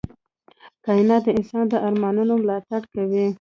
[0.85, 3.25] کائنات د انسان د ارمانونو ملاتړ کوي.